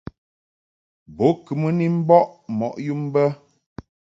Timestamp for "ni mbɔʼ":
1.77-2.23